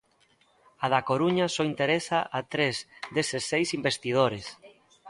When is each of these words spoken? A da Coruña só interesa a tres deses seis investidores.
A 0.83 0.85
da 0.93 1.01
Coruña 1.09 1.45
só 1.55 1.63
interesa 1.71 2.19
a 2.37 2.39
tres 2.53 2.75
deses 3.15 3.43
seis 3.51 3.67
investidores. 3.79 4.45